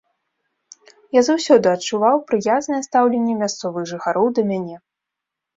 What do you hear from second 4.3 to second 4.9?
да мяне.